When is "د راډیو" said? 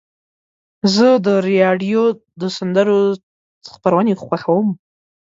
1.25-2.03